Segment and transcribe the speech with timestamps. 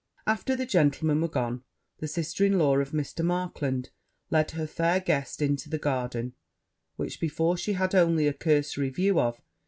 [0.25, 1.61] After the gentlemen were gone,
[1.99, 3.23] the sister in law of Mr.
[3.23, 3.91] Markland
[4.31, 6.33] led her fair guest into the garden,
[6.95, 9.39] which before she had only a cursory view of.